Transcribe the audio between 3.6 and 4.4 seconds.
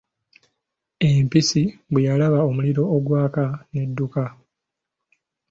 n'edduka.